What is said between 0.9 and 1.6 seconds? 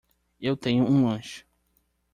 lanche